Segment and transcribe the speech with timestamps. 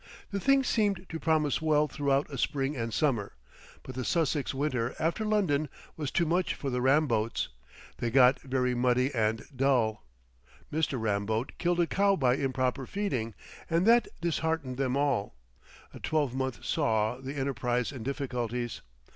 [0.31, 3.33] The thing seemed to promise well throughout a spring and summer,
[3.83, 7.49] but the Sussex winter after London was too much for the Ramboats.
[7.97, 10.03] They got very muddy and dull;
[10.73, 10.99] Mr.
[10.99, 13.35] Ramboat killed a cow by improper feeding,
[13.69, 15.35] and that disheartened them all.
[15.93, 18.81] A twelvemonth saw the enterprise in difficulties.